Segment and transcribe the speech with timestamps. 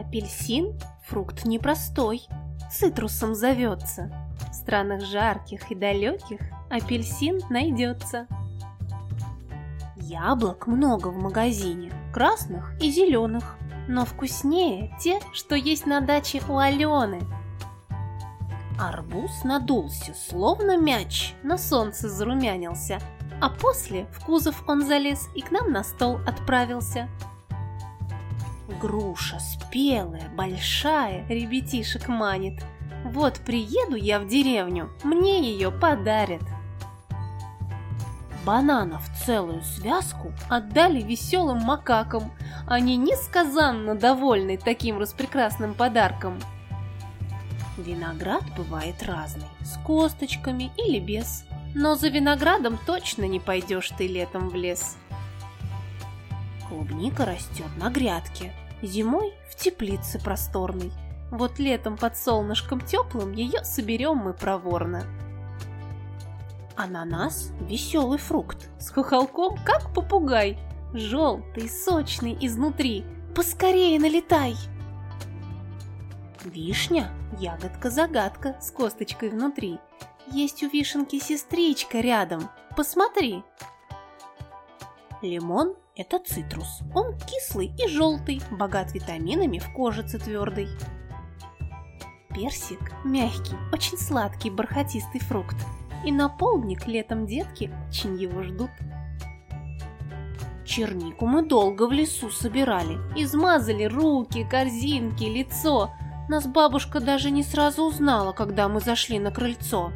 [0.00, 2.26] Апельсин– фрукт непростой,
[2.72, 4.10] цитрусом зовется.
[4.50, 8.26] В странах жарких и далеких апельсин найдется.
[9.96, 13.58] Яблок много в магазине, красных и зеленых,
[13.88, 17.20] но вкуснее те, что есть на даче у Алены.
[18.78, 23.00] Арбуз надулся, словно мяч, на солнце зарумянился,
[23.42, 27.10] а после в кузов он залез и к нам на стол отправился.
[28.78, 32.62] Груша спелая, большая, ребятишек манит.
[33.04, 36.42] Вот приеду я в деревню, мне ее подарят.
[38.44, 42.32] Бананов целую связку отдали веселым макакам.
[42.66, 46.38] Они несказанно довольны таким распрекрасным подарком.
[47.76, 51.44] Виноград бывает разный, с косточками или без.
[51.74, 54.96] Но за виноградом точно не пойдешь ты летом в лес.
[56.68, 58.52] Клубника растет на грядке,
[58.82, 60.92] зимой в теплице просторной.
[61.30, 65.04] Вот летом под солнышком теплым ее соберем мы проворно.
[66.76, 70.58] Ананас– веселый фрукт, с хохолком, как попугай.
[70.92, 74.56] Желтый, сочный изнутри, поскорее налетай.
[76.44, 79.78] Вишня– ягодка-загадка с косточкой внутри.
[80.32, 83.44] Есть у вишенки сестричка рядом, посмотри.
[85.22, 90.68] Лимон– это цитрус, он кислый и желтый, богат витаминами в кожице твердой.
[92.34, 95.56] Персик– мягкий, очень сладкий, бархатистый фрукт–
[96.04, 98.70] и на полдник летом детки очень его ждут.
[100.64, 105.90] Чернику мы долго в лесу собирали, измазали руки, корзинки, лицо.
[106.28, 109.92] Нас бабушка даже не сразу узнала, когда мы зашли на крыльцо.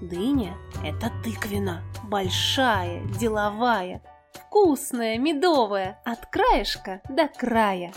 [0.00, 4.02] Дыня– это тыквина, большая, деловая,
[4.54, 7.92] вкусная, медовая, от краешка до края.